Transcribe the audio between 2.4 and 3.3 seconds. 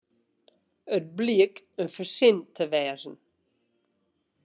te wêzen.